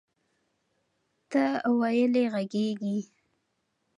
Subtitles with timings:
[1.31, 1.43] ته
[1.79, 2.97] ویلې غږیږي؟